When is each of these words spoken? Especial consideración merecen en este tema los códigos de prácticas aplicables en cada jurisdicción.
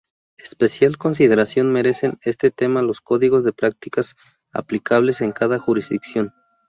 Especial 0.39 0.97
consideración 0.97 1.71
merecen 1.71 2.13
en 2.13 2.19
este 2.23 2.49
tema 2.49 2.81
los 2.81 3.01
códigos 3.01 3.43
de 3.43 3.53
prácticas 3.53 4.15
aplicables 4.51 5.21
en 5.21 5.31
cada 5.31 5.59
jurisdicción. 5.59 6.33